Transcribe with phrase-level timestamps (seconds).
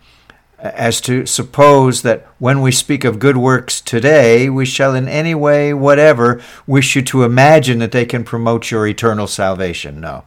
[0.59, 5.35] as to suppose that when we speak of good works today, we shall in any
[5.35, 10.01] way whatever wish you to imagine that they can promote your eternal salvation.
[10.01, 10.25] No.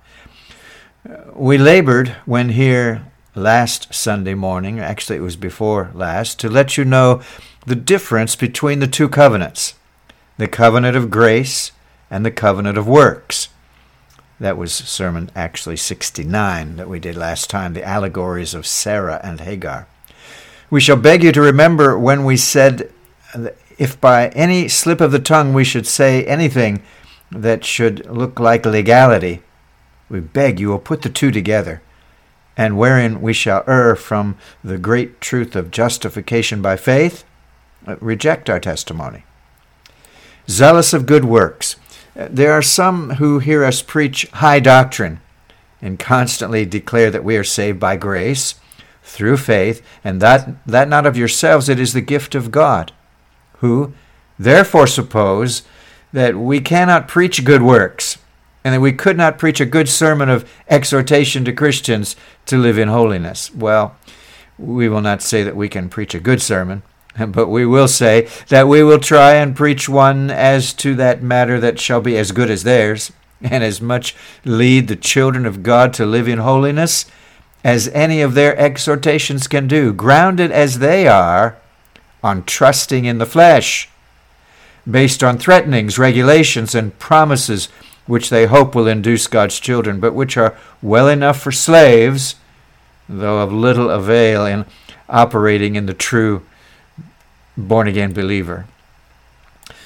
[1.34, 6.86] We labored when here last Sunday morning, actually it was before last, to let you
[6.86, 7.22] know
[7.66, 9.76] the difference between the two covenants
[10.38, 11.72] the covenant of grace
[12.10, 13.50] and the covenant of works.
[14.40, 19.40] That was sermon actually 69 that we did last time, the allegories of Sarah and
[19.40, 19.88] Hagar.
[20.72, 22.94] We shall beg you to remember when we said,
[23.78, 26.82] if by any slip of the tongue we should say anything
[27.30, 29.42] that should look like legality,
[30.08, 31.82] we beg you will put the two together,
[32.56, 37.26] and wherein we shall err from the great truth of justification by faith,
[37.86, 39.26] uh, reject our testimony.
[40.48, 41.76] Zealous of good works.
[42.18, 45.20] Uh, there are some who hear us preach high doctrine
[45.82, 48.56] and constantly declare that we are saved by grace
[49.04, 52.92] through faith, and that, that not of yourselves, it is the gift of God,
[53.58, 53.94] who
[54.38, 55.64] therefore suppose
[56.14, 58.18] that we cannot preach good works,
[58.64, 62.78] and that we could not preach a good sermon of exhortation to Christians to live
[62.78, 63.54] in holiness.
[63.54, 63.96] Well,
[64.58, 66.84] we will not say that we can preach a good sermon,
[67.28, 71.60] but we will say that we will try and preach one as to that matter
[71.60, 75.94] that shall be as good as theirs, and as much lead the children of God
[75.96, 77.06] to live in holiness
[77.64, 81.58] as any of their exhortations can do, grounded as they are
[82.24, 83.90] on trusting in the flesh,
[84.90, 87.68] based on threatenings, regulations, and promises
[88.08, 92.36] which they hope will induce God's children, but which are well enough for slaves,
[93.08, 94.66] though of little avail in
[95.08, 96.42] operating in the true
[97.56, 98.66] born again believer.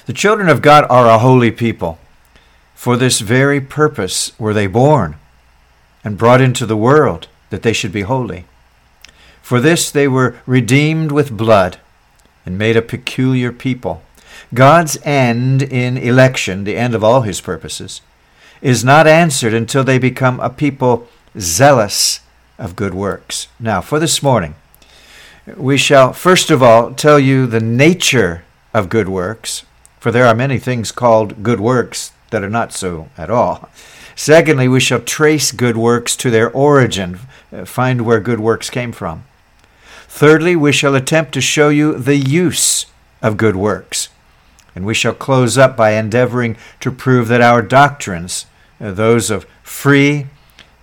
[0.06, 1.98] The children of God are a holy people.
[2.74, 5.16] For this very purpose were they born
[6.04, 8.44] and brought into the world that they should be holy.
[9.42, 11.78] For this they were redeemed with blood
[12.44, 14.02] and made a peculiar people.
[14.54, 18.00] God's end in election, the end of all his purposes,
[18.60, 21.08] is not answered until they become a people
[21.38, 22.20] zealous
[22.58, 23.48] of good works.
[23.60, 24.54] Now, for this morning,
[25.56, 29.64] we shall first of all tell you the nature of good works,
[30.00, 33.68] for there are many things called good works that are not so at all.
[34.14, 37.20] Secondly, we shall trace good works to their origin,
[37.64, 39.24] find where good works came from.
[40.08, 42.86] Thirdly, we shall attempt to show you the use
[43.22, 44.08] of good works.
[44.74, 48.46] And we shall close up by endeavoring to prove that our doctrines,
[48.80, 50.26] uh, those of free,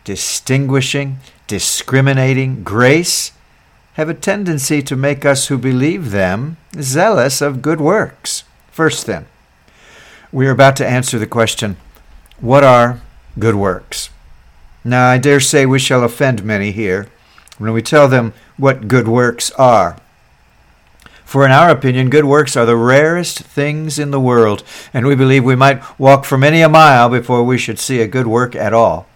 [0.04, 1.18] distinguishing,
[1.48, 3.32] discriminating grace,
[3.94, 8.44] have a tendency to make us who believe them zealous of good works.
[8.72, 9.28] First, then,
[10.32, 11.78] we are about to answer the question
[12.40, 13.02] what are
[13.38, 14.10] good works?
[14.84, 17.08] Now, I dare say we shall offend many here
[17.58, 19.98] when we tell them what good works are.
[21.24, 24.64] For in our opinion, good works are the rarest things in the world,
[24.94, 28.08] and we believe we might walk for many a mile before we should see a
[28.08, 29.08] good work at all.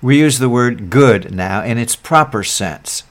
[0.00, 3.02] We use the word good now in its proper sense.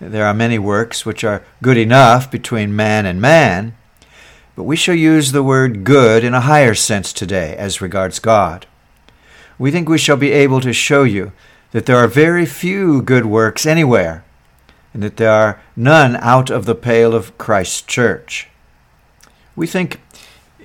[0.00, 3.74] There are many works which are good enough between man and man,
[4.54, 8.66] but we shall use the word good in a higher sense today as regards God.
[9.58, 11.32] We think we shall be able to show you
[11.72, 14.24] that there are very few good works anywhere,
[14.94, 18.48] and that there are none out of the pale of Christ's church.
[19.56, 20.00] We think,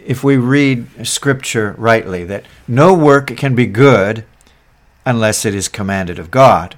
[0.06, 4.26] if we read Scripture rightly, that no work can be good
[5.06, 6.76] unless it is commanded of God.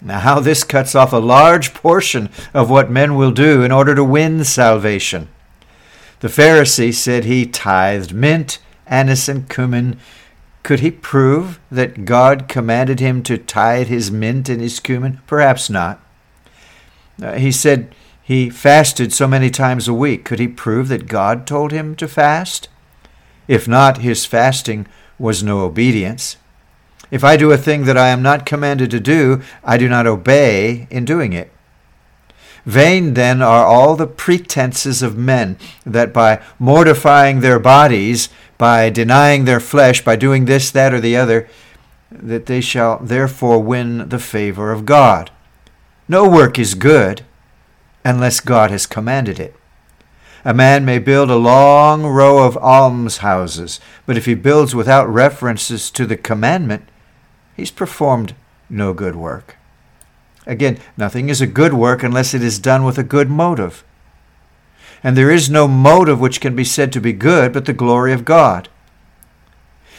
[0.00, 3.94] Now, how this cuts off a large portion of what men will do in order
[3.96, 5.28] to win salvation.
[6.20, 9.98] The Pharisee said he tithed mint, anise, and cumin.
[10.62, 15.20] Could he prove that God commanded him to tithe his mint and his cumin?
[15.26, 16.00] Perhaps not.
[17.22, 20.24] Uh, he said he fasted so many times a week.
[20.24, 22.68] Could he prove that God told him to fast?
[23.46, 24.86] If not, his fasting
[25.18, 26.36] was no obedience.
[27.10, 30.06] If I do a thing that I am not commanded to do, I do not
[30.06, 31.50] obey in doing it.
[32.66, 35.56] Vain then are all the pretenses of men,
[35.86, 38.28] that by mortifying their bodies,
[38.58, 41.48] by denying their flesh, by doing this, that, or the other,
[42.10, 45.30] that they shall therefore win the favor of God.
[46.08, 47.24] No work is good
[48.04, 49.54] unless God has commanded it.
[50.44, 55.90] A man may build a long row of almshouses, but if he builds without references
[55.90, 56.88] to the commandment,
[57.56, 58.34] he's performed
[58.70, 59.56] no good work.
[60.46, 63.84] Again, nothing is a good work unless it is done with a good motive.
[65.02, 68.12] And there is no motive which can be said to be good but the glory
[68.12, 68.68] of God.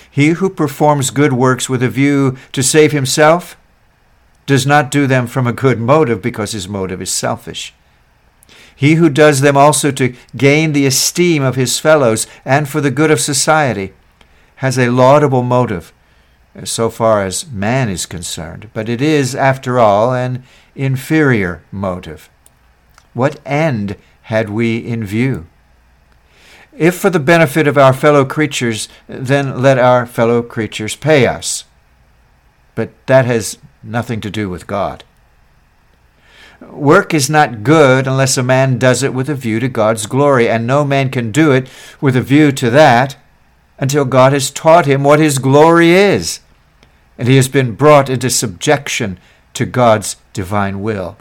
[0.09, 3.55] He who performs good works with a view to save himself
[4.45, 7.73] does not do them from a good motive because his motive is selfish.
[8.75, 12.91] He who does them also to gain the esteem of his fellows and for the
[12.91, 13.93] good of society
[14.55, 15.93] has a laudable motive
[16.63, 20.43] so far as man is concerned, but it is, after all, an
[20.75, 22.29] inferior motive.
[23.13, 23.95] What end
[24.29, 25.47] had we in view?
[26.77, 31.63] If for the benefit of our fellow creatures, then let our fellow creatures pay us.
[32.75, 35.03] But that has nothing to do with God.
[36.61, 40.47] Work is not good unless a man does it with a view to God's glory,
[40.47, 41.67] and no man can do it
[41.99, 43.17] with a view to that
[43.79, 46.41] until God has taught him what his glory is,
[47.17, 49.17] and he has been brought into subjection
[49.55, 51.17] to God's divine will.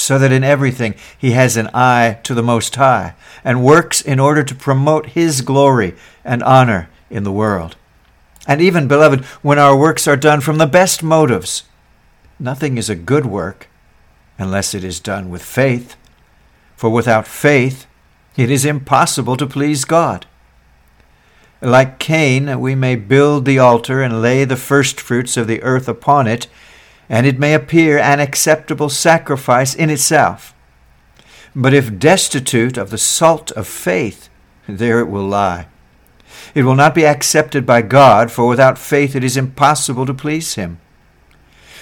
[0.00, 3.12] So that in everything he has an eye to the Most High,
[3.44, 5.94] and works in order to promote his glory
[6.24, 7.76] and honor in the world.
[8.46, 11.64] And even, beloved, when our works are done from the best motives,
[12.38, 13.68] nothing is a good work
[14.38, 15.96] unless it is done with faith.
[16.76, 17.86] For without faith,
[18.38, 20.24] it is impossible to please God.
[21.60, 26.26] Like Cain, we may build the altar and lay the firstfruits of the earth upon
[26.26, 26.46] it,
[27.10, 30.54] and it may appear an acceptable sacrifice in itself.
[31.54, 34.30] But if destitute of the salt of faith,
[34.68, 35.66] there it will lie.
[36.54, 40.54] It will not be accepted by God, for without faith it is impossible to please
[40.54, 40.78] Him.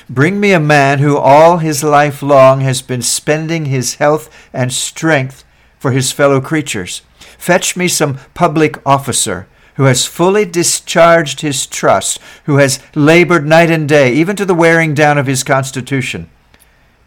[0.08, 4.72] Bring me a man who all his life long has been spending his health and
[4.72, 5.44] strength
[5.78, 7.02] for his fellow creatures.
[7.36, 9.46] Fetch me some public officer
[9.78, 14.53] who has fully discharged his trust, who has labored night and day, even to the
[14.53, 16.29] wearing down of his constitution,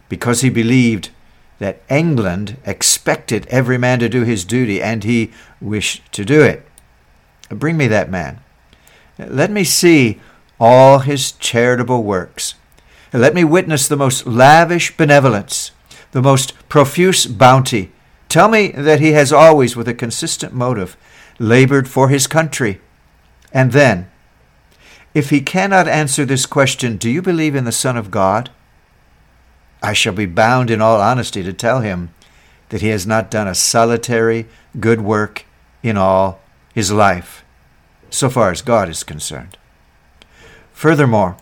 [0.07, 1.10] because he believed
[1.60, 6.65] that England expected every man to do his duty, and he wished to do it.
[7.50, 8.39] Bring me that man.
[9.19, 10.22] Let me see
[10.57, 12.55] all his charitable works.
[13.12, 15.72] Let me witness the most lavish benevolence,
[16.13, 17.91] the most profuse bounty.
[18.29, 20.96] Tell me that he has always, with a consistent motive,
[21.41, 22.79] labored for his country?
[23.51, 24.10] And then,
[25.13, 28.50] if he cannot answer this question, do you believe in the Son of God?
[29.83, 32.13] I shall be bound in all honesty to tell him
[32.69, 34.48] that he has not done a solitary
[34.79, 35.45] good work
[35.83, 36.39] in all
[36.74, 37.43] his life,
[38.10, 39.57] so far as God is concerned.
[40.71, 41.36] Furthermore,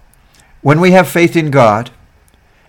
[0.62, 1.91] when we have faith in God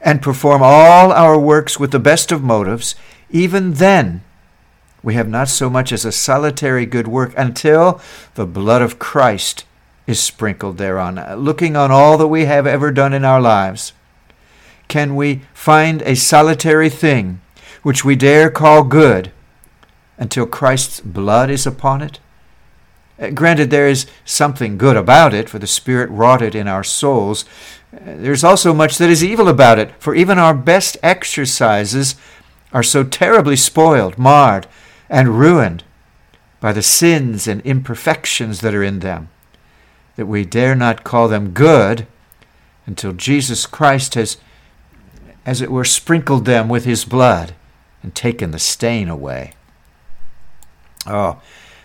[0.02, 2.94] and perform all our works with the best of motives,
[3.30, 4.22] even then
[5.02, 8.00] we have not so much as a solitary good work until
[8.34, 9.64] the blood of Christ
[10.06, 11.22] is sprinkled thereon.
[11.42, 13.92] Looking on all that we have ever done in our lives,
[14.88, 17.40] can we find a solitary thing
[17.82, 19.30] which we dare call good
[20.18, 22.18] until Christ's blood is upon it?
[23.18, 26.82] Uh, granted, there is something good about it, for the Spirit wrought it in our
[26.82, 27.44] souls.
[27.94, 32.16] Uh, there's also much that is evil about it, for even our best exercises
[32.72, 34.66] are so terribly spoiled, marred,
[35.10, 35.84] and ruined
[36.60, 39.28] by the sins and imperfections that are in them
[40.20, 42.06] that we dare not call them good
[42.84, 44.36] until Jesus Christ has,
[45.46, 47.54] as it were, sprinkled them with his blood
[48.02, 49.54] and taken the stain away.
[51.06, 51.40] Oh,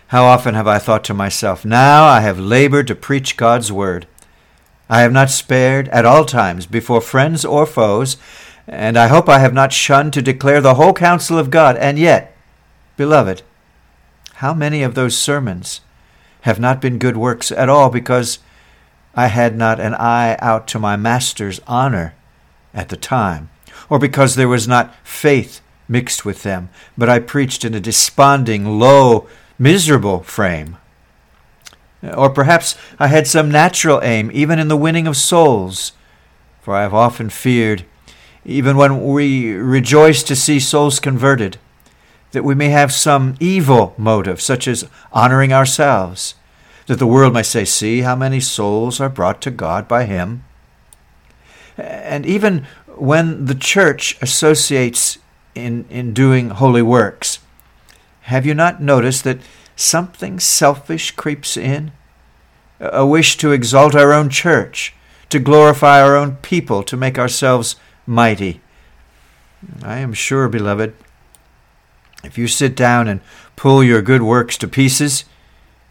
[0.08, 4.06] how often have I thought to myself, Now I have labored to preach God's word.
[4.90, 8.18] I have not spared at all times before friends or foes,
[8.68, 11.76] and I hope I have not shunned to declare the whole counsel of God.
[11.76, 12.35] And yet,
[12.96, 13.42] beloved,
[14.34, 15.80] how many of those sermons
[16.42, 18.38] have not been good works at all because
[19.14, 22.14] I had not an eye out to my Master's honor
[22.74, 23.48] at the time,
[23.88, 28.78] or because there was not faith mixed with them, but I preached in a desponding,
[28.78, 29.26] low,
[29.58, 30.76] miserable frame.
[32.02, 35.92] Or perhaps I had some natural aim, even in the winning of souls,
[36.60, 37.84] for I have often feared,
[38.44, 41.58] even when we rejoice to see souls converted,
[42.36, 46.34] that we may have some evil motive, such as honoring ourselves,
[46.86, 50.44] that the world may say, See how many souls are brought to God by him.
[51.78, 55.16] And even when the church associates
[55.54, 57.38] in, in doing holy works,
[58.24, 59.40] have you not noticed that
[59.74, 61.90] something selfish creeps in?
[62.80, 64.94] A wish to exalt our own church,
[65.30, 68.60] to glorify our own people, to make ourselves mighty.
[69.82, 70.92] I am sure, beloved,
[72.26, 73.20] if you sit down and
[73.54, 75.24] pull your good works to pieces,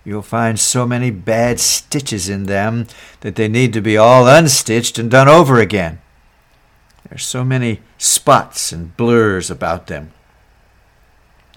[0.04, 2.88] you'll find so many bad stitches in them
[3.22, 6.00] that they need to be all unstitched and done over again.
[7.10, 10.12] There's so many spots and blurs about them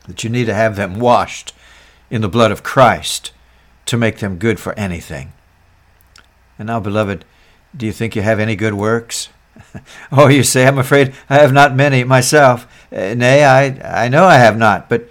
[0.07, 1.53] that you need to have them washed
[2.11, 3.33] in the blood of Christ
[3.87, 5.33] to make them good for anything.
[6.59, 7.25] And now, beloved,
[7.77, 9.29] do you think you have any good works?
[10.13, 12.67] oh, you say, I'm afraid I have not many myself.
[12.91, 15.09] Uh, nay, I, I know I have not, but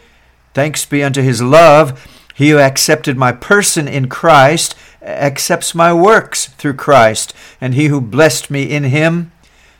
[0.53, 6.48] thanks be unto his love, he who accepted my person in Christ accepts my works
[6.48, 9.31] through Christ, and he who blessed me in him,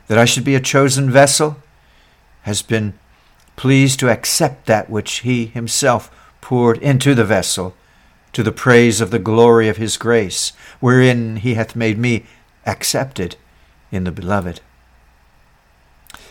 [0.08, 1.58] that I should be a chosen vessel,
[2.44, 2.94] has been
[3.56, 6.10] pleased to accept that which he himself
[6.42, 7.76] poured into the vessel,
[8.34, 12.26] to the praise of the glory of his grace, wherein he hath made me
[12.66, 13.36] accepted
[13.92, 14.62] in the beloved.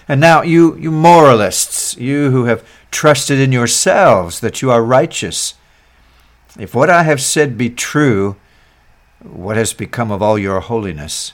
[0.08, 5.54] And now, you, you moralists, you who have trusted in yourselves that you are righteous,
[6.58, 8.36] if what I have said be true,
[9.22, 11.32] what has become of all your holiness?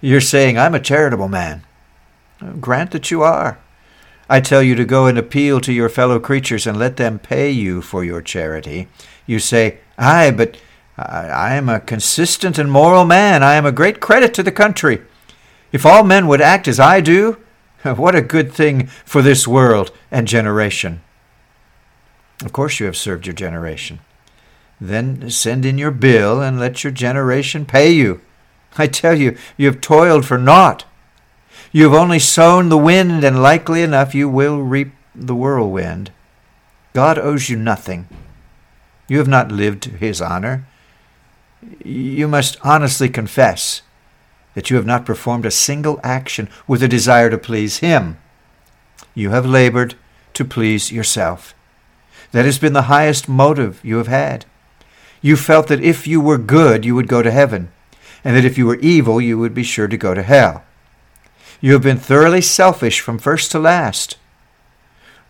[0.00, 1.62] You're saying, I'm a charitable man.
[2.60, 3.58] Grant that you are.
[4.28, 7.50] I tell you to go and appeal to your fellow creatures and let them pay
[7.50, 8.88] you for your charity.
[9.26, 10.56] You say, Aye, but
[10.96, 13.42] I am a consistent and moral man.
[13.42, 15.02] I am a great credit to the country.
[15.72, 17.36] If all men would act as I do,
[17.96, 21.02] what a good thing for this world and generation.
[22.42, 24.00] Of course, you have served your generation.
[24.80, 28.20] Then send in your bill and let your generation pay you.
[28.78, 30.84] I tell you, you have toiled for naught.
[31.72, 36.10] You have only sown the wind, and likely enough you will reap the whirlwind.
[36.92, 38.08] God owes you nothing.
[39.08, 40.66] You have not lived to his honor.
[41.84, 43.82] You must honestly confess
[44.54, 48.16] that you have not performed a single action with a desire to please Him.
[49.14, 49.94] You have labored
[50.34, 51.54] to please yourself.
[52.32, 54.44] That has been the highest motive you have had.
[55.20, 57.70] You felt that if you were good, you would go to heaven,
[58.24, 60.64] and that if you were evil, you would be sure to go to hell.
[61.60, 64.18] You have been thoroughly selfish from first to last.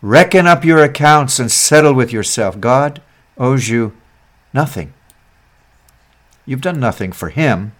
[0.02, 2.60] Reckon up your accounts and settle with yourself.
[2.60, 3.00] God
[3.38, 3.96] owes you
[4.52, 4.92] nothing.
[6.44, 7.72] You've done nothing for Him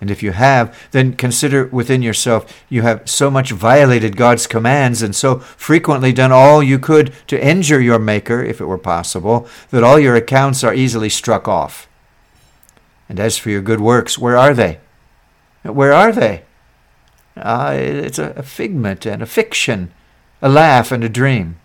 [0.00, 5.02] and if you have, then consider within yourself you have so much violated God's commands
[5.02, 9.48] and so frequently done all you could to injure your Maker, if it were possible,
[9.70, 11.88] that all your accounts are easily struck off.
[13.08, 14.78] And as for your good works, where are they?
[15.62, 16.44] Where are they?
[17.36, 19.92] Ah, it's a figment and a fiction,
[20.40, 21.58] a laugh and a dream.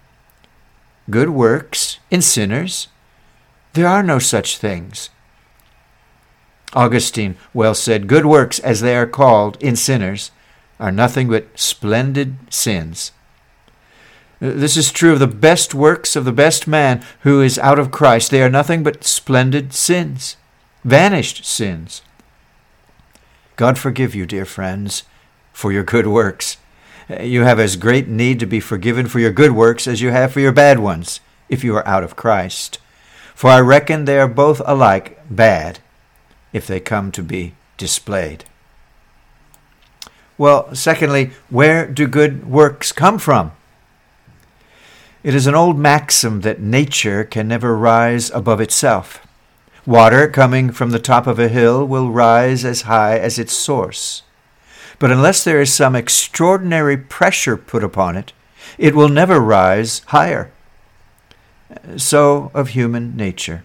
[1.10, 2.88] Good works in sinners?
[3.74, 5.10] There are no such things.
[6.74, 10.32] Augustine well said, Good works, as they are called in sinners,
[10.80, 13.12] are nothing but splendid sins.
[14.42, 17.80] Uh, this is true of the best works of the best man who is out
[17.80, 18.32] of Christ.
[18.32, 20.36] They are nothing but splendid sins,
[20.84, 22.02] vanished sins.
[23.56, 25.04] God forgive you, dear friends,
[25.52, 26.58] for your good works.
[27.10, 30.10] Uh, you have as great need to be forgiven for your good works as you
[30.10, 32.80] have for your bad ones, if you are out of Christ.
[33.36, 35.80] For I reckon they are both alike bad
[36.54, 38.46] if they come to be displayed.
[40.38, 43.52] Well, secondly, where do good works come from?
[45.24, 49.26] It is an old maxim that nature can never rise above itself.
[49.86, 54.24] Water coming from the top of a hill will rise as high as its source.
[55.00, 58.34] But unless there is some extraordinary pressure put upon it,
[58.78, 60.52] it will never rise higher.
[61.98, 63.64] So of human nature.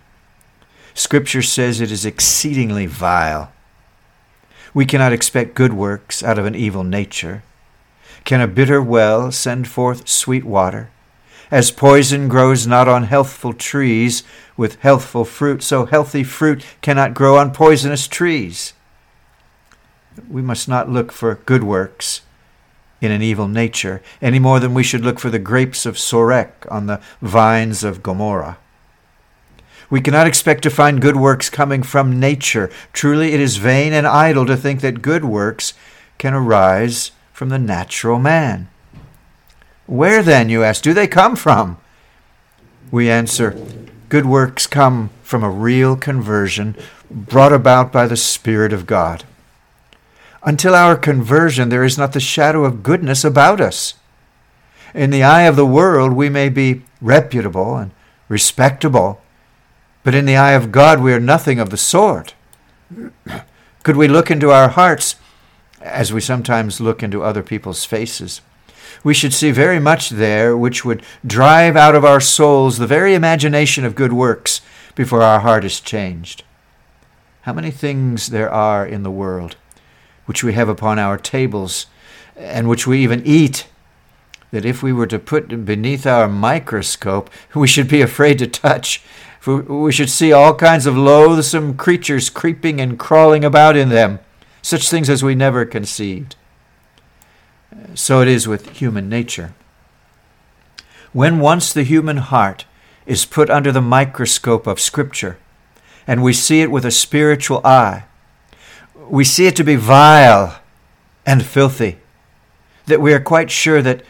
[0.99, 3.52] Scripture says it is exceedingly vile.
[4.75, 7.45] We cannot expect good works out of an evil nature.
[8.25, 10.90] Can a bitter well send forth sweet water?
[11.52, 14.25] As poison grows not on healthful trees
[14.57, 18.73] with healthful fruit, so healthy fruit cannot grow on poisonous trees.
[20.28, 22.23] We must not look for good works
[23.00, 26.50] in an evil nature any more than we should look for the grapes of Sorek
[26.69, 28.59] on the vines of Gomorrah.
[29.90, 32.71] We cannot expect to find good works coming from nature.
[32.92, 35.75] Truly, it is vain and idle to think that good works
[36.18, 38.68] can arise from the natural man.
[39.87, 41.78] Where then, you ask, do they come from?
[42.90, 43.57] We answer,
[44.09, 46.76] good works come from a real conversion
[47.11, 49.25] brought about by the Spirit of God.
[50.42, 53.95] Until our conversion, there is not the shadow of goodness about us.
[54.95, 57.90] In the eye of the world, we may be reputable and
[58.28, 59.21] respectable,
[60.09, 62.33] but in the eye of God, we are nothing of the sort.
[63.83, 65.17] Could we look into our hearts
[65.83, 68.41] as we sometimes look into other people's faces?
[69.05, 73.12] we should see very much there which would drive out of our souls the very
[73.12, 74.62] imagination of good works
[74.95, 76.43] before our heart is changed.
[77.43, 79.57] How many things there are in the world
[80.25, 81.85] which we have upon our tables
[82.35, 83.67] and which we even eat
[84.50, 89.03] that if we were to put beneath our microscope, we should be afraid to touch.
[89.40, 94.18] For we should see all kinds of loathsome creatures creeping and crawling about in them,
[94.62, 96.37] such things as we never conceived.
[97.95, 99.54] So it is with human nature.
[101.12, 102.64] When once the human heart
[103.07, 105.38] is put under the microscope of Scripture,
[106.07, 108.04] and we see it with a spiritual eye,
[109.09, 110.60] we see it to be vile
[111.25, 111.99] and filthy,
[112.86, 114.02] that we are quite sure that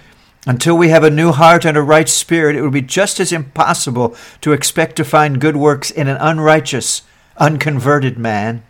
[0.48, 3.32] until we have a new heart and a right spirit, it would be just as
[3.32, 7.02] impossible to expect to find good works in an unrighteous,
[7.36, 8.64] unconverted man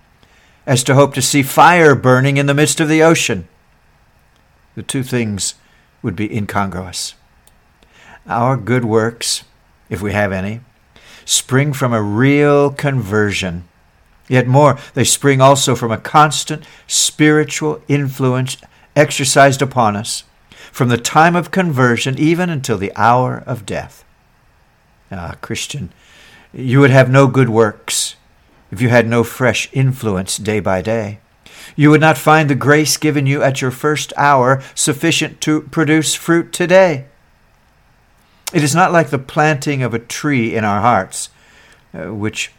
[0.66, 3.48] as to hope to see fire burning in the midst of the ocean
[4.78, 5.54] the two things
[6.02, 7.14] would be incongruous.
[8.28, 9.42] Our good works,
[9.90, 10.60] if we have any,
[11.24, 13.66] spring from a real conversion.
[14.28, 18.56] Yet more, they spring also from a constant spiritual influence
[18.94, 20.22] exercised upon us
[20.72, 24.04] from the time of conversion even until the hour of death.
[25.10, 25.90] Ah, Christian,
[26.52, 28.16] you would have no good works
[28.70, 31.20] if you had no fresh influence day by day.
[31.76, 36.14] You would not find the grace given you at your first hour sufficient to produce
[36.14, 37.06] fruit today.
[38.52, 41.28] It is not like the planting of a tree in our hearts,
[41.92, 42.52] uh, which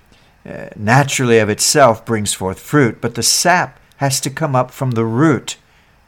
[0.47, 4.91] uh, naturally of itself brings forth fruit, but the sap has to come up from
[4.91, 5.57] the root,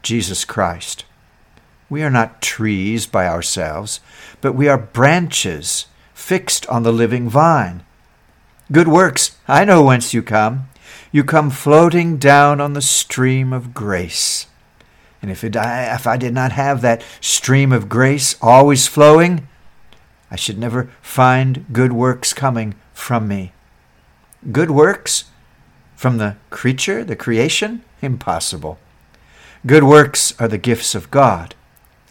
[0.03, 1.03] Jesus Christ.
[1.91, 3.99] We are not trees by ourselves,
[4.41, 7.83] but we are branches fixed on the living vine.
[8.71, 10.69] Good works, I know whence you come
[11.11, 14.47] you come floating down on the stream of grace.
[15.21, 19.47] And if, it, if I did not have that stream of grace always flowing,
[20.31, 23.51] I should never find good works coming from me.
[24.51, 25.25] Good works
[25.95, 27.83] from the creature, the creation?
[28.01, 28.79] Impossible.
[29.65, 31.53] Good works are the gifts of God,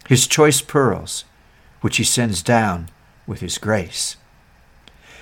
[0.07, 1.25] His choice pearls,
[1.81, 2.89] which He sends down
[3.25, 4.17] with His grace.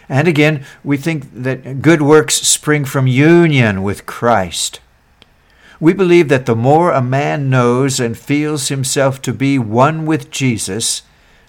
[0.09, 4.79] And again, we think that good works spring from union with Christ.
[5.79, 10.31] We believe that the more a man knows and feels himself to be one with
[10.31, 11.03] Jesus,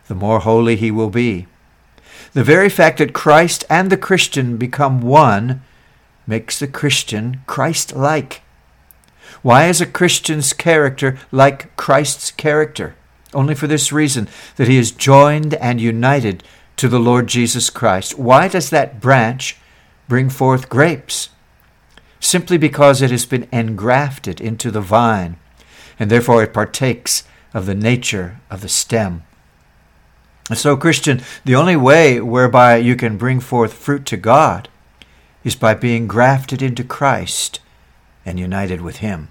[0.06, 1.46] the more holy he will be.
[2.32, 5.62] The very fact that Christ and the Christian become one
[6.26, 8.42] makes the Christian Christ like.
[9.42, 12.94] Why is a Christian's character like Christ's character?
[13.32, 16.42] Only for this reason that he is joined and united
[16.76, 18.18] to the Lord Jesus Christ.
[18.18, 19.56] Why does that branch
[20.08, 21.30] bring forth grapes?
[22.18, 25.36] Simply because it has been engrafted into the vine,
[25.98, 29.22] and therefore it partakes of the nature of the stem.
[30.54, 34.68] So, Christian, the only way whereby you can bring forth fruit to God
[35.44, 37.60] is by being grafted into Christ
[38.26, 39.28] and united with Him.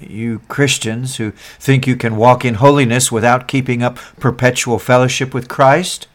[0.00, 5.48] You Christians who think you can walk in holiness without keeping up perpetual fellowship with
[5.48, 6.08] Christ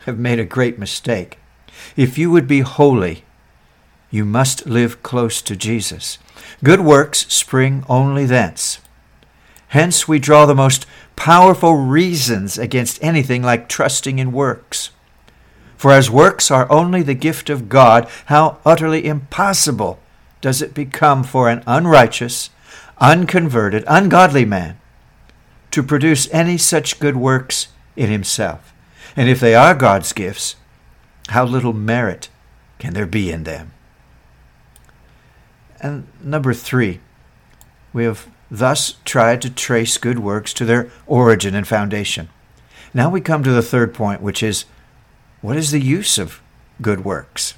[0.00, 1.38] have made a great mistake.
[1.96, 3.24] If you would be holy,
[4.10, 6.18] you must live close to Jesus.
[6.64, 8.80] Good works spring only thence.
[9.68, 14.90] Hence, we draw the most powerful reasons against anything like trusting in works.
[15.76, 20.00] For as works are only the gift of God, how utterly impossible
[20.40, 22.50] does it become for an unrighteous,
[23.00, 24.78] unconverted, ungodly man
[25.70, 28.74] to produce any such good works in himself.
[29.16, 30.56] And if they are God's gifts,
[31.28, 32.28] how little merit
[32.78, 33.72] can there be in them?
[35.80, 37.00] And number three,
[37.92, 42.28] we have thus tried to trace good works to their origin and foundation.
[42.92, 44.64] Now we come to the third point, which is
[45.40, 46.42] what is the use of
[46.82, 47.54] good works?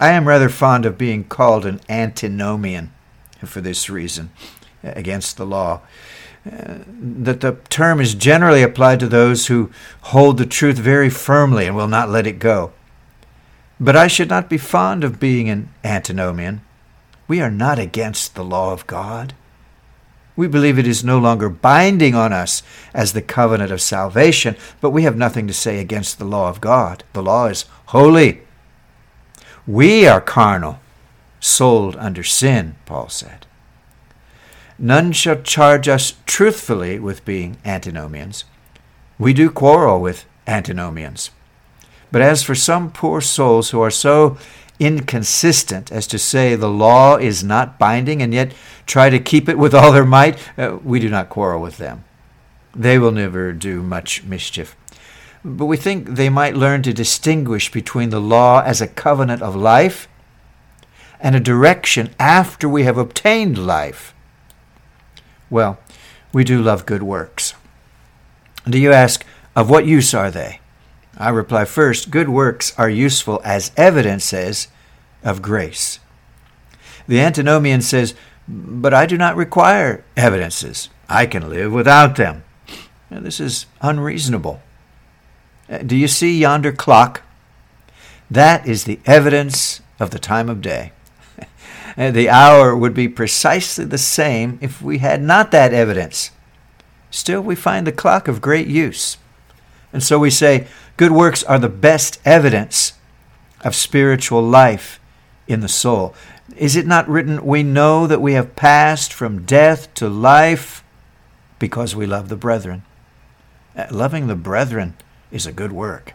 [0.00, 2.92] I am rather fond of being called an antinomian
[3.44, 4.30] for this reason
[4.82, 5.80] against the law.
[6.46, 9.70] Uh, that the term is generally applied to those who
[10.02, 12.72] hold the truth very firmly and will not let it go.
[13.80, 16.62] But I should not be fond of being an antinomian.
[17.26, 19.34] We are not against the law of God.
[20.36, 22.62] We believe it is no longer binding on us
[22.94, 26.60] as the covenant of salvation, but we have nothing to say against the law of
[26.60, 27.02] God.
[27.12, 28.42] The law is holy.
[29.66, 30.78] We are carnal,
[31.40, 33.46] sold under sin, Paul said.
[34.78, 38.44] None shall charge us truthfully with being antinomians.
[39.18, 41.30] We do quarrel with antinomians.
[42.12, 44.38] But as for some poor souls who are so
[44.78, 48.54] inconsistent as to say the law is not binding and yet
[48.86, 52.04] try to keep it with all their might, uh, we do not quarrel with them.
[52.74, 54.76] They will never do much mischief.
[55.44, 59.56] But we think they might learn to distinguish between the law as a covenant of
[59.56, 60.08] life
[61.20, 64.14] and a direction after we have obtained life.
[65.50, 65.78] Well,
[66.32, 67.54] we do love good works.
[68.68, 69.24] Do you ask,
[69.56, 70.60] of what use are they?
[71.16, 74.68] I reply first, good works are useful as evidences
[75.24, 75.98] of grace.
[77.08, 78.14] The antinomian says,
[78.46, 80.90] but I do not require evidences.
[81.08, 82.44] I can live without them.
[83.10, 84.62] Now, this is unreasonable.
[85.68, 87.22] Uh, do you see yonder clock?
[88.30, 90.92] That is the evidence of the time of day.
[91.98, 96.30] The hour would be precisely the same if we had not that evidence.
[97.10, 99.16] Still, we find the clock of great use.
[99.92, 102.92] And so we say, good works are the best evidence
[103.62, 105.00] of spiritual life
[105.48, 106.14] in the soul.
[106.56, 110.84] Is it not written, We know that we have passed from death to life
[111.58, 112.84] because we love the brethren?
[113.76, 114.94] Uh, loving the brethren
[115.32, 116.14] is a good work.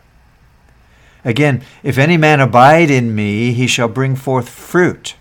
[1.26, 5.16] Again, if any man abide in me, he shall bring forth fruit.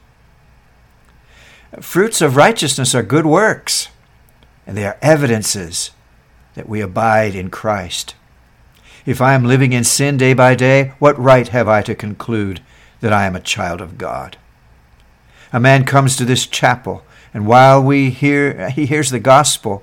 [1.80, 3.88] Fruits of righteousness are good works,
[4.66, 5.90] and they are evidences
[6.54, 8.14] that we abide in Christ.
[9.06, 12.60] If I am living in sin day by day, what right have I to conclude
[13.00, 14.36] that I am a child of God?
[15.50, 19.82] A man comes to this chapel, and while we hear, he hears the gospel,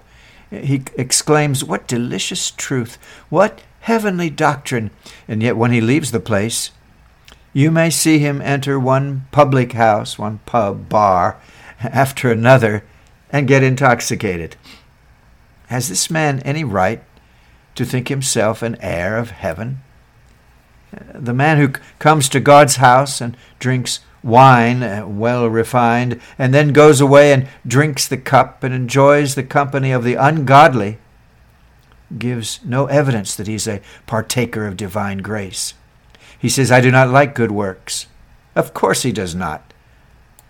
[0.51, 2.99] he exclaims, What delicious truth!
[3.29, 4.91] What heavenly doctrine!
[5.27, 6.69] And yet, when he leaves the place,
[7.51, 11.37] you may see him enter one public house, one pub, bar,
[11.81, 12.83] after another,
[13.31, 14.55] and get intoxicated.
[15.67, 17.03] Has this man any right
[17.75, 19.81] to think himself an heir of heaven.
[21.13, 26.73] The man who comes to God's house and drinks wine uh, well refined, and then
[26.73, 30.97] goes away and drinks the cup and enjoys the company of the ungodly,
[32.17, 35.73] gives no evidence that he's a partaker of divine grace.
[36.37, 38.07] He says, I do not like good works.
[38.55, 39.68] Of course he does not.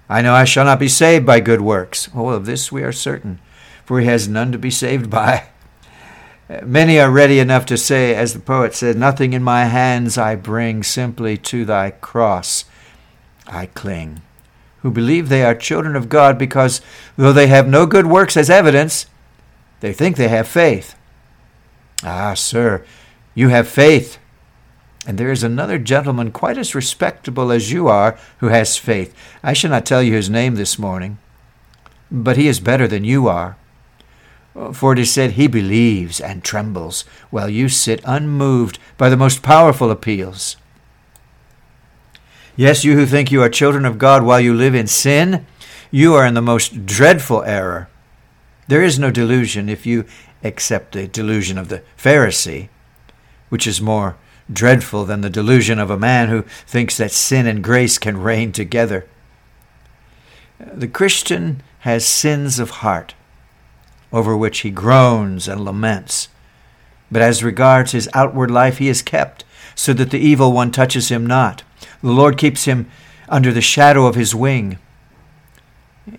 [0.10, 2.10] I know I shall not be saved by good works.
[2.16, 3.40] Oh, of this we are certain,
[3.86, 5.50] for he has none to be saved by.
[6.64, 10.36] Many are ready enough to say, as the poet said, Nothing in my hands I
[10.36, 12.66] bring, simply to thy cross
[13.48, 14.22] I cling.
[14.82, 16.82] Who believe they are children of God because,
[17.18, 19.06] though they have no good works as evidence,
[19.82, 20.96] they think they have faith.
[22.04, 22.86] Ah, sir,
[23.36, 24.19] you have faith.
[25.08, 29.16] And there is another gentleman quite as respectable as you are who has faith.
[29.42, 31.18] I shall not tell you his name this morning,
[32.12, 33.58] but he is better than you are.
[34.74, 39.42] For it is said, He believes and trembles, while you sit unmoved by the most
[39.42, 40.58] powerful appeals.
[42.58, 45.46] Yes, you who think you are children of God while you live in sin,
[45.92, 47.88] you are in the most dreadful error.
[48.68, 50.06] There is no delusion if you
[50.44, 52.68] accept the delusion of the Pharisee,
[53.48, 54.18] which is more
[54.52, 58.52] dreadful than the delusion of a man who thinks that sin and grace can reign
[58.52, 59.06] together.
[60.60, 63.14] The Christian has sins of heart
[64.12, 66.30] over which he groans and laments.
[67.12, 69.44] But as regards his outward life, he is kept,
[69.76, 71.64] so that the evil one touches him not.
[72.02, 72.90] The Lord keeps him
[73.28, 74.78] under the shadow of his wing.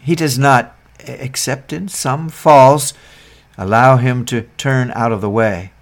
[0.01, 2.93] He does not except in some falls,
[3.57, 5.73] allow him to turn out of the way.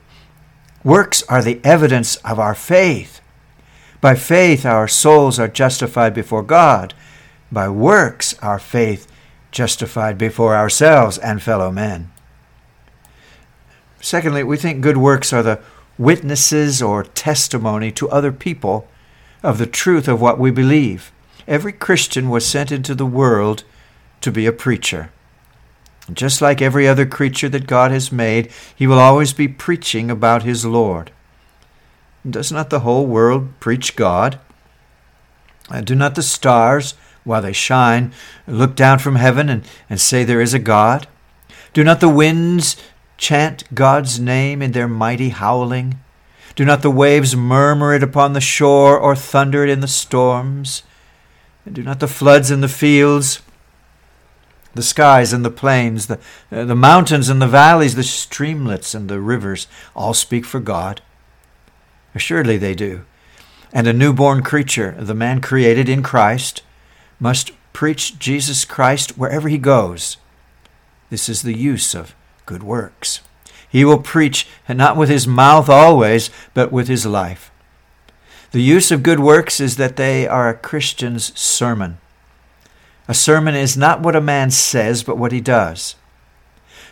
[0.84, 3.20] Works are the evidence of our faith.
[4.00, 6.94] By faith, our souls are justified before God.
[7.50, 9.10] By works, our faith
[9.50, 12.12] justified before ourselves and fellow men.
[14.00, 15.60] Secondly, we think good works are the
[15.98, 18.86] witnesses or testimony to other people
[19.42, 21.10] of the truth of what we believe.
[21.48, 23.64] Every Christian was sent into the world
[24.20, 25.10] to be a preacher.
[26.12, 30.42] Just like every other creature that God has made, he will always be preaching about
[30.42, 31.10] his Lord.
[32.28, 34.40] Does not the whole world preach God?
[35.70, 36.94] And do not the stars,
[37.24, 38.12] while they shine,
[38.46, 41.06] look down from heaven and, and say there is a God?
[41.74, 42.76] Do not the winds
[43.18, 46.00] chant God's name in their mighty howling?
[46.54, 50.82] Do not the waves murmur it upon the shore or thunder it in the storms?
[51.66, 53.42] And do not the floods in the fields,
[54.78, 56.20] the skies and the plains, the,
[56.52, 61.02] uh, the mountains and the valleys, the streamlets and the rivers all speak for God?
[62.14, 63.04] Assuredly they do.
[63.72, 66.62] And a newborn creature, the man created in Christ,
[67.18, 70.16] must preach Jesus Christ wherever he goes.
[71.10, 72.14] This is the use of
[72.46, 73.20] good works.
[73.68, 77.50] He will preach, and not with his mouth always, but with his life.
[78.52, 81.98] The use of good works is that they are a Christian's sermon.
[83.08, 85.96] A sermon is not what a man says, but what he does.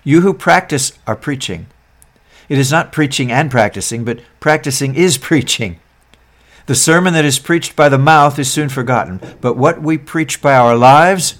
[0.03, 1.67] You who practice are preaching.
[2.49, 5.79] It is not preaching and practicing, but practicing is preaching.
[6.67, 10.43] The sermon that is preached by the mouth is soon forgotten, but what we preach
[10.43, 11.37] by our lives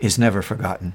[0.00, 0.94] is never forgotten.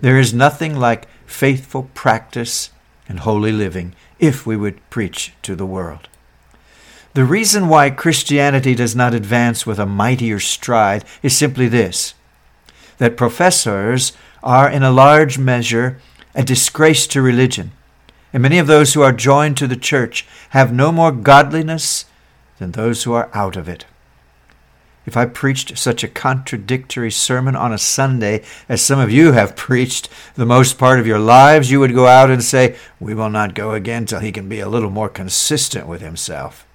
[0.00, 2.70] There is nothing like faithful practice
[3.08, 6.08] and holy living if we would preach to the world.
[7.16, 12.12] The reason why Christianity does not advance with a mightier stride is simply this
[12.98, 15.98] that professors are in a large measure
[16.34, 17.72] a disgrace to religion,
[18.34, 22.04] and many of those who are joined to the church have no more godliness
[22.58, 23.86] than those who are out of it.
[25.06, 29.56] If I preached such a contradictory sermon on a Sunday as some of you have
[29.56, 33.30] preached the most part of your lives, you would go out and say, We will
[33.30, 36.65] not go again till he can be a little more consistent with himself.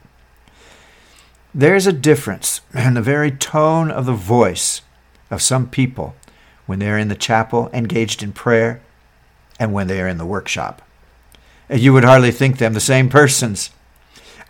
[1.53, 4.81] There is a difference in the very tone of the voice
[5.29, 6.15] of some people
[6.65, 8.81] when they are in the chapel engaged in prayer
[9.59, 10.81] and when they are in the workshop.
[11.69, 13.71] Uh, you would hardly think them the same persons.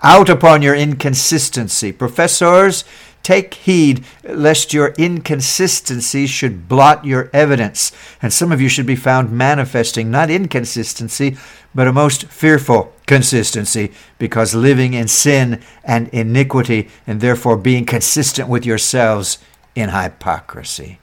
[0.04, 1.92] Out upon your inconsistency.
[1.92, 2.84] Professors,
[3.24, 7.92] Take heed lest your inconsistency should blot your evidence.
[8.22, 11.38] And some of you should be found manifesting not inconsistency,
[11.74, 18.48] but a most fearful consistency, because living in sin and iniquity, and therefore being consistent
[18.48, 19.38] with yourselves
[19.76, 21.00] in hypocrisy.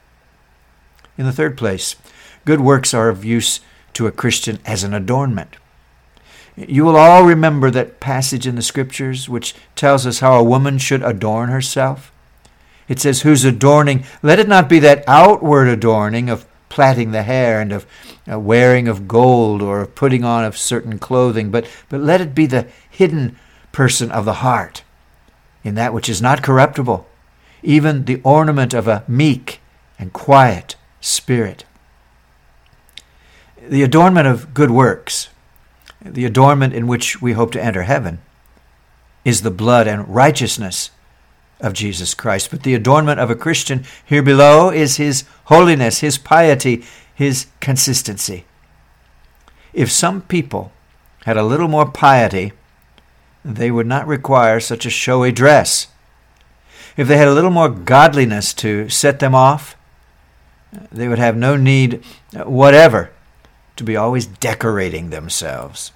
[1.17, 1.97] In the third place,
[2.45, 3.61] good works are of use
[3.95, 5.57] to a Christian as an adornment.
[6.57, 10.79] You will all remember that passage in the Scriptures which tells us how a woman
[10.79, 12.13] should adorn herself.
[12.89, 17.61] It says, Whose adorning, let it not be that outward adorning of plaiting the hair
[17.61, 17.87] and of
[18.31, 22.35] uh, wearing of gold or of putting on of certain clothing, but, but let it
[22.35, 23.37] be the hidden
[23.73, 24.83] person of the heart,
[25.65, 27.07] in that which is not corruptible,
[27.63, 29.61] even the ornament of a meek
[29.99, 31.65] and quiet spirit.
[33.61, 35.29] The adornment of good works
[36.01, 38.21] the adornment in which we hope to enter heaven,
[39.25, 40.91] is the blood and righteousness
[41.61, 42.51] of Jesus Christ.
[42.51, 48.45] But the adornment of a Christian here below is his holiness, his piety, his consistency.
[49.73, 50.73] If some people
[51.25, 52.53] had a little more piety,
[53.45, 55.89] they would not require such a showy dress.
[56.97, 59.77] If they had a little more godliness to set them off,
[60.91, 62.03] they would have no need
[62.45, 63.11] whatever
[63.77, 65.93] to be always decorating themselves.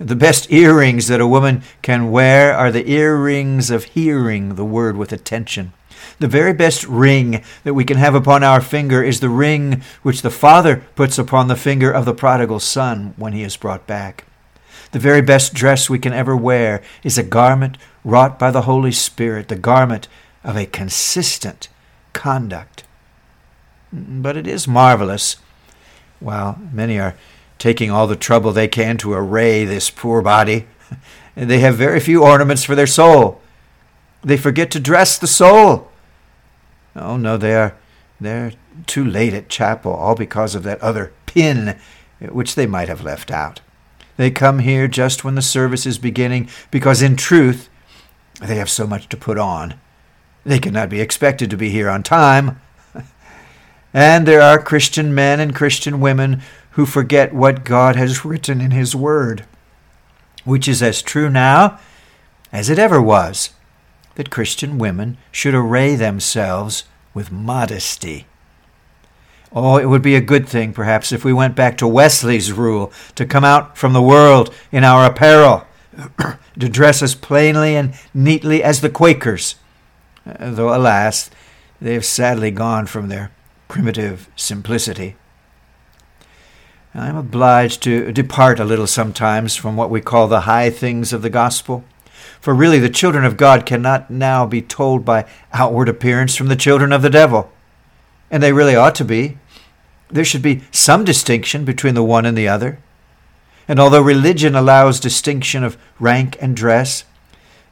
[0.00, 4.96] The best earrings that a woman can wear are the earrings of hearing the word
[4.96, 5.72] with attention.
[6.18, 10.22] The very best ring that we can have upon our finger is the ring which
[10.22, 14.24] the Father puts upon the finger of the prodigal son when he is brought back.
[14.90, 18.92] The very best dress we can ever wear is a garment wrought by the Holy
[18.92, 20.08] Spirit, the garment
[20.42, 21.68] of a consistent
[22.12, 22.82] conduct.
[23.92, 25.36] But it is marvelous
[26.18, 27.14] while many are
[27.58, 30.66] taking all the trouble they can to array this poor body,
[31.34, 33.40] they have very few ornaments for their soul.
[34.22, 35.90] They forget to dress the soul.
[36.96, 37.76] Oh no, they are
[38.20, 38.52] they're
[38.86, 41.76] too late at chapel, all because of that other pin
[42.20, 43.60] eh, which they might have left out.
[44.16, 47.68] They come here just when the service is beginning, because in truth
[48.40, 49.74] they have so much to put on.
[50.44, 52.60] They cannot be expected to be here on time.
[53.96, 56.42] And there are Christian men and Christian women
[56.74, 59.44] who forget what God has written in His Word,
[60.44, 61.78] which is as true now
[62.52, 63.50] as it ever was
[64.16, 68.26] that Christian women should array themselves with modesty.
[69.52, 72.92] Oh, it would be a good thing, perhaps, if we went back to Wesley's rule
[73.14, 75.64] to come out from the world in our apparel,
[76.58, 79.54] to dress as plainly and neatly as the Quakers,
[80.26, 81.30] uh, though, alas,
[81.80, 83.30] they have sadly gone from their
[83.68, 85.14] primitive simplicity.
[86.96, 91.12] I am obliged to depart a little sometimes from what we call the high things
[91.12, 91.82] of the gospel.
[92.40, 96.54] For really, the children of God cannot now be told by outward appearance from the
[96.54, 97.50] children of the devil.
[98.30, 99.38] And they really ought to be.
[100.08, 102.78] There should be some distinction between the one and the other.
[103.66, 107.04] And although religion allows distinction of rank and dress,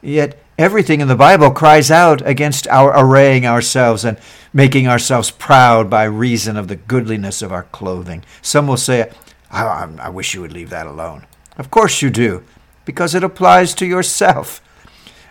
[0.01, 4.19] yet everything in the Bible cries out against our arraying ourselves and
[4.53, 8.25] making ourselves proud by reason of the goodliness of our clothing.
[8.43, 9.11] Some will say,
[9.51, 11.27] I, I, wish you would leave that alone.
[11.59, 12.45] Of course you do,
[12.85, 14.61] because it applies to yourself.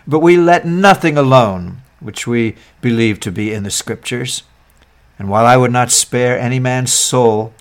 [0.06, 4.42] But we let nothing alone which we believe to be in the Scriptures.
[5.18, 7.54] And while I would not spare any man's soul,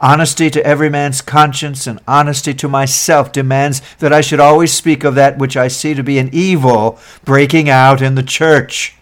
[0.00, 5.04] honesty to every man's conscience and honesty to myself demands that I should always speak
[5.04, 8.96] of that which I see to be an evil breaking out in the church.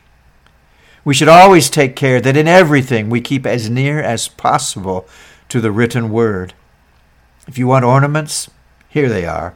[1.05, 5.07] We should always take care that in everything we keep as near as possible
[5.49, 6.55] to the written word.
[7.47, 8.51] If you want ornaments,
[8.89, 9.55] here they are.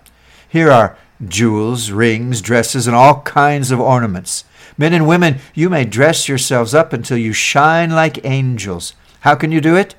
[0.49, 4.45] Here are jewels, rings, dresses, and all kinds of ornaments.
[4.79, 8.95] Men and women, you may dress yourselves up until you shine like angels.
[9.21, 9.95] How can you do it?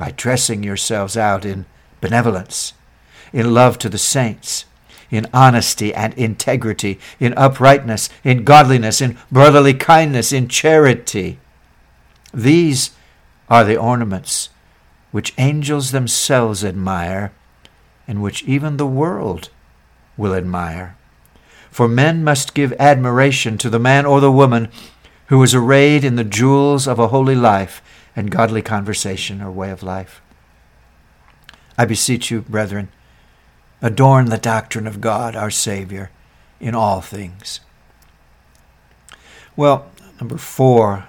[0.00, 1.66] By dressing yourselves out in
[2.00, 2.72] benevolence,
[3.34, 4.64] in love to the saints,
[5.10, 11.38] in honesty and integrity, in uprightness, in godliness, in brotherly kindness, in charity.
[12.32, 12.92] These
[13.50, 14.48] are the ornaments
[15.10, 17.32] which angels themselves admire,
[18.08, 19.50] and which even the world
[20.16, 20.96] will admire.
[21.70, 24.70] For men must give admiration to the man or the woman
[25.26, 27.82] who is arrayed in the jewels of a holy life
[28.16, 30.20] and godly conversation or way of life.
[31.78, 32.88] I beseech you, brethren,
[33.80, 36.10] adorn the doctrine of God our Savior
[36.60, 37.60] in all things.
[39.56, 41.08] Well, number four,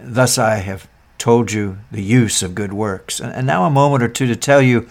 [0.00, 3.20] thus I have told you the use of good works.
[3.20, 4.88] And now a moment or two to tell you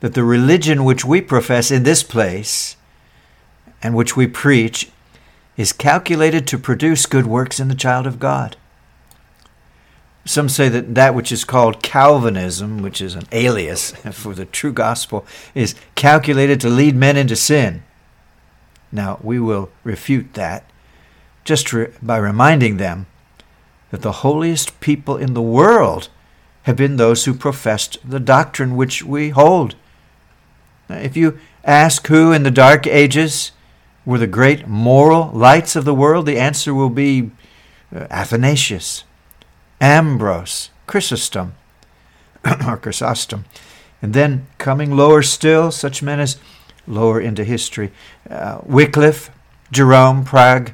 [0.00, 2.76] that the religion which we profess in this place
[3.82, 4.90] and which we preach
[5.56, 8.56] is calculated to produce good works in the child of God.
[10.30, 14.72] Some say that that which is called Calvinism, which is an alias for the true
[14.72, 17.82] gospel, is calculated to lead men into sin.
[18.92, 20.70] Now, we will refute that
[21.42, 23.06] just re- by reminding them
[23.90, 26.08] that the holiest people in the world
[26.62, 29.74] have been those who professed the doctrine which we hold.
[30.88, 33.50] If you ask who in the Dark Ages
[34.06, 37.32] were the great moral lights of the world, the answer will be
[37.92, 39.02] uh, Athanasius,
[39.80, 41.54] Ambrose, Chrysostom,
[42.66, 43.44] or Chrysostom.
[44.02, 46.38] And then coming lower still, such men as
[46.86, 47.92] lower into history,
[48.28, 49.30] uh, Wycliffe,
[49.70, 50.72] Jerome, Prague,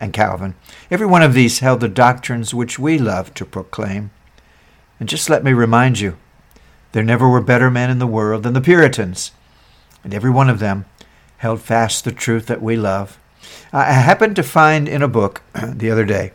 [0.00, 0.54] and Calvin.
[0.90, 4.10] Every one of these held the doctrines which we love to proclaim.
[5.00, 6.16] And just let me remind you,
[6.92, 9.32] there never were better men in the world than the Puritans,
[10.02, 10.86] and every one of them
[11.38, 13.18] held fast the truth that we love.
[13.72, 16.32] I happened to find in a book the other day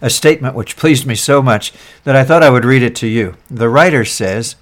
[0.00, 1.72] a statement which pleased me so much
[2.04, 3.36] that I thought I would read it to you.
[3.50, 4.56] The writer says,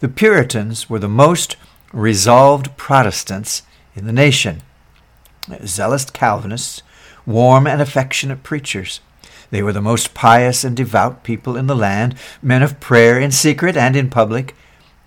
[0.00, 1.56] The Puritans were the most
[1.92, 3.62] resolved Protestants
[3.94, 4.62] in the nation,
[5.64, 6.82] zealous Calvinists,
[7.24, 9.00] warm and affectionate preachers.
[9.50, 13.30] They were the most pious and devout people in the land, men of prayer in
[13.30, 14.54] secret and in public,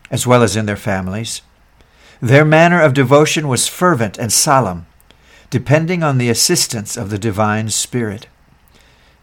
[0.09, 1.41] as well as in their families.
[2.21, 4.87] Their manner of devotion was fervent and solemn,
[5.49, 8.27] depending on the assistance of the divine Spirit.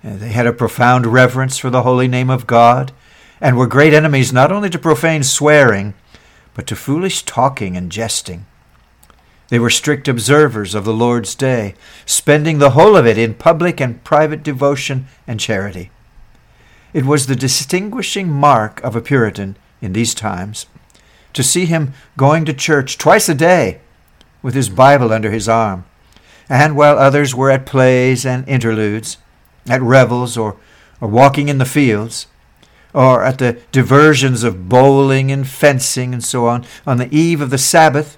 [0.07, 2.93] Uh, they had a profound reverence for the holy name of God,
[3.41, 5.95] and were great enemies not only to profane swearing,
[6.55, 8.47] but to foolish talking and jesting.
[9.49, 11.75] They were strict observers of the Lord's day,
[12.05, 15.91] spending the whole of it in public and private devotion and charity.
[16.93, 20.67] It was the distinguishing mark of a Puritan in these times
[21.33, 23.81] to see him going to church twice a day
[24.41, 25.85] with his Bible under his arm,
[26.49, 29.19] and while others were at plays and interludes,
[29.69, 30.57] at revels or,
[31.01, 32.27] or walking in the fields,
[32.95, 37.51] or at the diversions of bowling and fencing and so on, on the eve of
[37.51, 38.17] the Sabbath,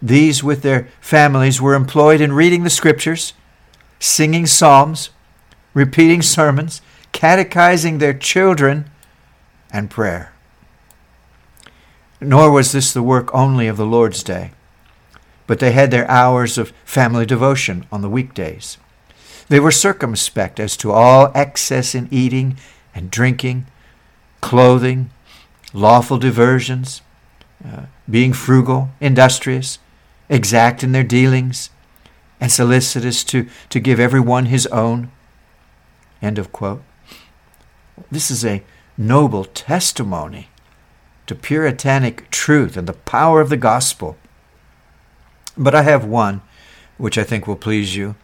[0.00, 3.34] these with their families were employed in reading the Scriptures,
[4.00, 5.10] singing psalms,
[5.74, 6.82] repeating sermons,
[7.12, 8.90] catechizing their children,
[9.72, 10.32] and prayer.
[12.20, 14.52] Nor was this the work only of the Lord's Day,
[15.46, 18.78] but they had their hours of family devotion on the weekdays.
[19.52, 22.56] They were circumspect as to all excess in eating
[22.94, 23.66] and drinking,
[24.40, 25.10] clothing,
[25.74, 27.02] lawful diversions,
[27.62, 29.78] uh, being frugal, industrious,
[30.30, 31.68] exact in their dealings,
[32.40, 35.12] and solicitous to, to give every one his own.
[36.22, 36.82] End of quote.
[38.10, 38.62] This is a
[38.96, 40.48] noble testimony
[41.26, 44.16] to puritanic truth and the power of the gospel.
[45.58, 46.40] But I have one
[46.96, 48.14] which I think will please you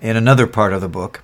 [0.00, 1.22] in another part of the book.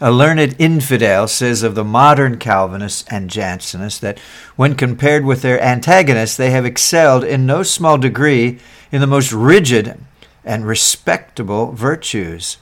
[0.00, 4.18] A learned infidel says of the modern Calvinists and Jansenists that
[4.56, 8.58] when compared with their antagonists, they have excelled in no small degree
[8.90, 9.98] in the most rigid
[10.44, 12.56] and respectable virtues,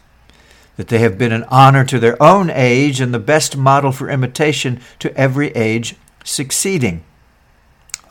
[0.77, 4.11] that they have been an honor to their own age and the best model for
[4.11, 7.03] imitation to every age succeeding.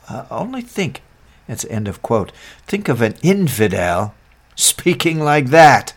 [0.08, 1.02] Uh, only think,
[1.46, 2.32] that's end of quote,
[2.66, 4.12] think of an infidel
[4.56, 5.94] speaking like that.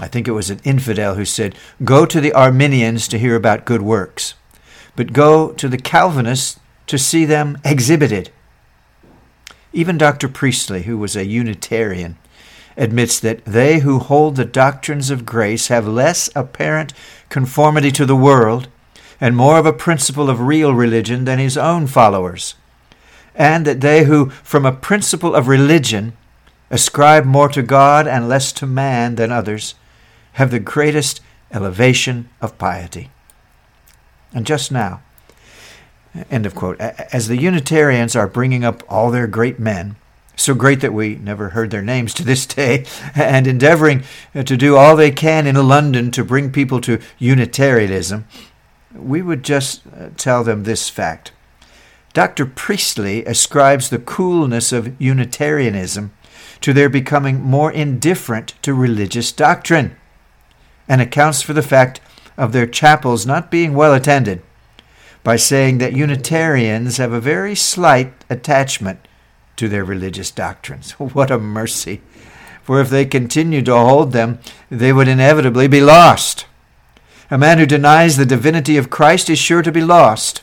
[0.00, 3.64] I think it was an infidel who said, Go to the Arminians to hear about
[3.64, 4.34] good works,
[4.96, 8.30] but go to the Calvinists to see them exhibited.
[9.72, 10.28] Even Dr.
[10.28, 12.16] Priestley, who was a Unitarian,
[12.76, 16.92] admits that they who hold the doctrines of grace have less apparent
[17.28, 18.68] conformity to the world
[19.20, 22.54] and more of a principle of real religion than his own followers,
[23.34, 26.12] and that they who, from a principle of religion,
[26.70, 29.74] ascribe more to God and less to man than others,
[30.32, 31.20] have the greatest
[31.52, 33.10] elevation of piety.
[34.34, 35.02] And just now,
[36.30, 39.96] end of quote, as the Unitarians are bringing up all their great men,
[40.34, 44.02] so great that we never heard their names to this day, and endeavoring
[44.34, 48.26] to do all they can in London to bring people to Unitarianism,
[48.94, 51.32] we would just uh, tell them this fact.
[52.12, 52.44] Dr.
[52.44, 56.12] Priestley ascribes the coolness of Unitarianism
[56.60, 59.96] to their becoming more indifferent to religious doctrine
[60.88, 62.00] and accounts for the fact
[62.36, 64.42] of their chapels not being well attended
[65.22, 69.06] by saying that Unitarians have a very slight attachment
[69.56, 70.92] to their religious doctrines.
[70.98, 72.00] What a mercy!
[72.62, 74.38] For if they continued to hold them,
[74.70, 76.46] they would inevitably be lost.
[77.30, 80.42] A man who denies the divinity of Christ is sure to be lost.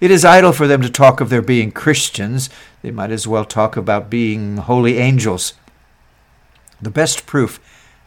[0.00, 2.48] It is idle for them to talk of their being Christians.
[2.82, 5.54] They might as well talk about being holy angels.
[6.80, 7.58] The best proof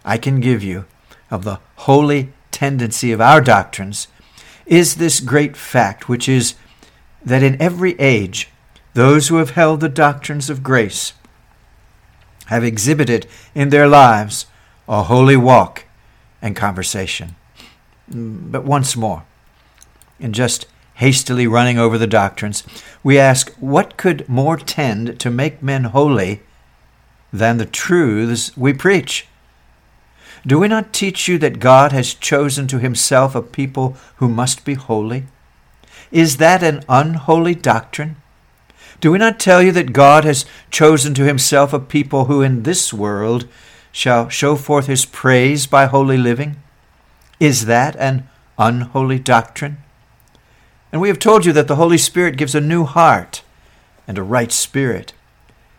[0.06, 0.86] I can give you
[1.32, 4.08] of the holy tendency of our doctrines
[4.66, 6.54] is this great fact, which is
[7.24, 8.50] that in every age,
[8.94, 11.14] those who have held the doctrines of grace
[12.48, 13.26] have exhibited
[13.56, 14.46] in their lives
[14.88, 15.86] a holy walk
[16.42, 17.36] and conversation.
[18.10, 19.24] But once more,
[20.20, 22.64] in just hastily running over the doctrines,
[23.04, 26.42] we ask what could more tend to make men holy
[27.32, 29.28] than the truths we preach?
[30.46, 34.66] Do we not teach you that God has chosen to himself a people who must
[34.66, 35.26] be holy?
[36.12, 38.16] Is that an unholy doctrine?
[39.00, 42.64] Do we not tell you that God has chosen to himself a people who in
[42.64, 43.48] this world
[43.92, 46.56] shall show forth his praise by holy living?
[47.40, 48.28] Is that an
[48.58, 49.78] unholy doctrine?
[50.92, 53.44] And we have told you that the Holy Spirit gives a new heart
[54.08, 55.14] and a right spirit,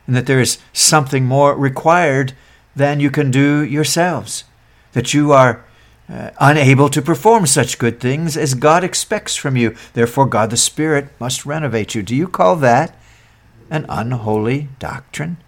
[0.06, 2.32] and that there is something more required
[2.74, 4.44] than you can do yourselves
[4.92, 5.64] that you are
[6.08, 9.74] uh, unable to perform such good things as God expects from you.
[9.94, 12.02] Therefore, God the Spirit must renovate you.
[12.02, 12.96] Do you call that
[13.70, 15.38] an unholy doctrine?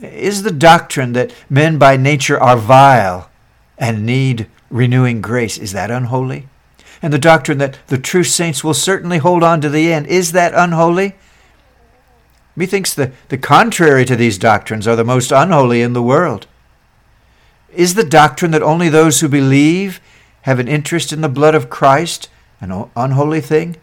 [0.00, 3.30] Is the doctrine that men by nature are vile
[3.78, 6.48] and need renewing grace, is that unholy?
[7.02, 10.32] And the doctrine that the true saints will certainly hold on to the end, is
[10.32, 11.14] that unholy?
[12.56, 16.46] Methinks the, the contrary to these doctrines are the most unholy in the world.
[17.74, 20.00] Is the doctrine that only those who believe
[20.42, 22.28] have an interest in the blood of Christ
[22.60, 23.76] an unholy thing?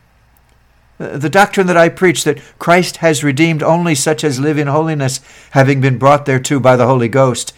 [1.00, 4.68] Uh, the doctrine that I preach that Christ has redeemed only such as live in
[4.68, 5.20] holiness,
[5.52, 7.54] having been brought thereto by the Holy Ghost,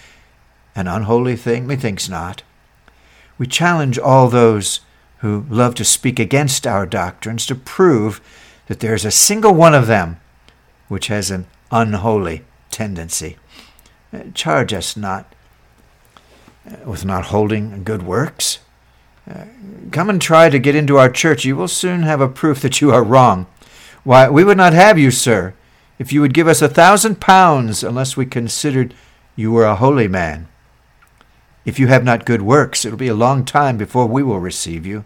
[0.76, 1.68] an unholy thing?
[1.68, 2.44] Methinks not.
[3.38, 4.82] We challenge all those
[5.20, 8.22] who love to speak against our doctrines to prove
[8.68, 10.20] that there is a single one of them
[10.88, 13.38] which has an unholy tendency.
[14.14, 15.35] Uh, charge us not
[16.86, 18.59] with not holding good works?
[19.30, 19.45] Uh,
[19.91, 21.45] come and try to get into our church.
[21.45, 23.47] You will soon have a proof that you are wrong.
[24.03, 25.55] Why, we would not have you, sir,
[25.97, 28.93] if you would give us a thousand pounds unless we considered
[29.36, 30.47] you were a holy man.
[31.66, 34.86] If you have not good works, it'll be a long time before we will receive
[34.86, 35.03] you.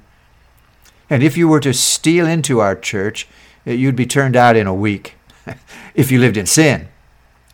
[1.09, 3.27] And if you were to steal into our church,
[3.65, 5.15] you'd be turned out in a week,
[5.95, 6.89] if you lived in sin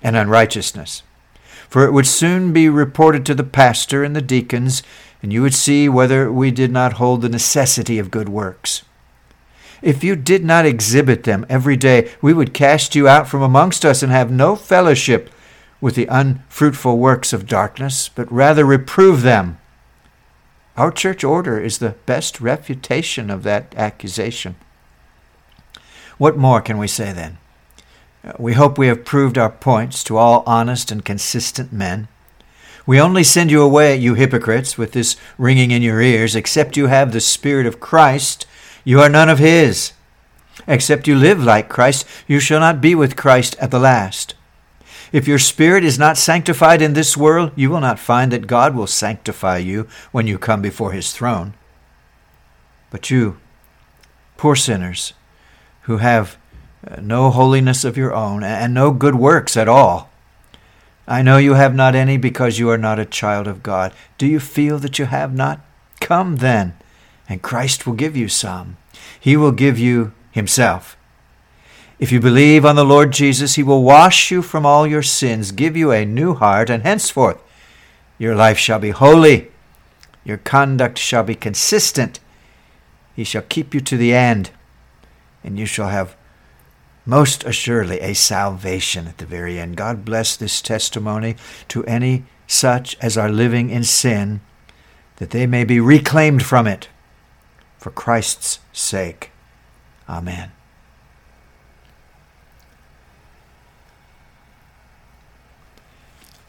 [0.02, 1.04] and unrighteousness.
[1.76, 4.82] For it would soon be reported to the pastor and the deacons,
[5.22, 8.84] and you would see whether we did not hold the necessity of good works.
[9.82, 13.84] If you did not exhibit them every day, we would cast you out from amongst
[13.84, 15.30] us and have no fellowship
[15.82, 19.58] with the unfruitful works of darkness, but rather reprove them.
[20.78, 24.56] Our church order is the best refutation of that accusation.
[26.18, 27.38] What more can we say then?
[28.40, 32.08] We hope we have proved our points to all honest and consistent men.
[32.88, 36.88] We only send you away, you hypocrites, with this ringing in your ears, except you
[36.88, 38.46] have the Spirit of Christ,
[38.84, 39.94] you are none of his.
[40.68, 44.36] Except you live like Christ, you shall not be with Christ at the last.
[45.12, 48.76] If your spirit is not sanctified in this world, you will not find that God
[48.76, 51.54] will sanctify you when you come before his throne.
[52.90, 53.38] But you,
[54.38, 55.14] poor sinners,
[55.82, 56.38] who have uh,
[57.02, 60.10] no holiness of your own and no good works at all,
[61.08, 63.94] I know you have not any because you are not a child of God.
[64.18, 65.62] Do you feel that you have not?
[66.00, 66.76] Come then,
[67.30, 68.78] and Christ will give you some.
[69.20, 70.98] He will give you Himself.
[72.00, 75.52] If you believe on the Lord Jesus, He will wash you from all your sins,
[75.52, 77.42] give you a new heart, and henceforth
[78.18, 79.52] your life shall be holy,
[80.24, 82.20] your conduct shall be consistent.
[83.16, 84.50] He shall keep you to the end,
[85.44, 86.16] and you shall have
[87.06, 89.78] most assuredly a salvation at the very end.
[89.78, 91.36] God bless this testimony
[91.68, 94.42] to any such as are living in sin,
[95.18, 96.90] that they may be reclaimed from it
[97.78, 99.32] for Christ's sake.
[100.10, 100.52] Amen.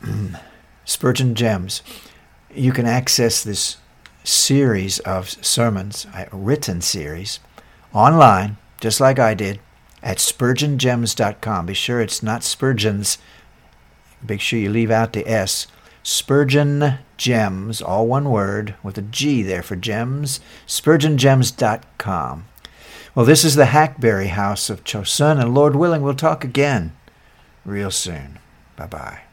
[0.84, 1.82] Spurgeon Gems.
[2.54, 3.76] You can access this
[4.24, 7.40] series of sermons, a written series,
[7.92, 9.60] online, just like I did,
[10.06, 11.66] at spurgeongems.com.
[11.66, 13.18] Be sure it's not Spurgeon's.
[14.26, 15.66] Make sure you leave out the S.
[16.04, 20.38] Spurgeon Gems, all one word, with a G there for gems,
[20.68, 22.46] spurgeongems.com.
[23.16, 26.92] Well, this is the Hackberry House of Chosun, and Lord willing, we'll talk again
[27.64, 28.38] real soon.
[28.76, 29.25] Bye bye.